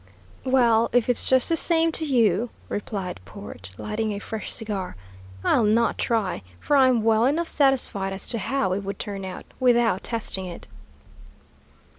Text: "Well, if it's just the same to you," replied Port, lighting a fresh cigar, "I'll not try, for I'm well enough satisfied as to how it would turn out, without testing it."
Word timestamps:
"Well, 0.45 0.89
if 0.93 1.09
it's 1.09 1.25
just 1.27 1.47
the 1.47 1.55
same 1.55 1.91
to 1.91 2.03
you," 2.05 2.49
replied 2.69 3.19
Port, 3.23 3.69
lighting 3.77 4.13
a 4.13 4.17
fresh 4.17 4.51
cigar, 4.51 4.95
"I'll 5.43 5.63
not 5.63 5.99
try, 5.99 6.41
for 6.59 6.75
I'm 6.75 7.03
well 7.03 7.23
enough 7.27 7.47
satisfied 7.47 8.11
as 8.11 8.25
to 8.29 8.39
how 8.39 8.73
it 8.73 8.79
would 8.79 8.97
turn 8.97 9.23
out, 9.23 9.45
without 9.59 10.01
testing 10.01 10.45
it." 10.47 10.67